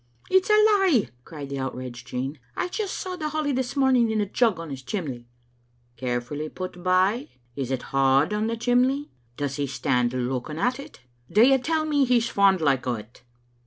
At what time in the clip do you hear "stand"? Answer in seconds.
9.67-10.11